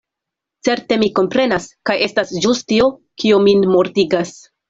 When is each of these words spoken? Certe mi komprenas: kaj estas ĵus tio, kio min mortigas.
Certe 0.67 0.95
mi 1.01 1.09
komprenas: 1.19 1.67
kaj 1.89 1.97
estas 2.07 2.33
ĵus 2.45 2.63
tio, 2.71 2.89
kio 3.25 3.41
min 3.49 3.69
mortigas. 3.77 4.35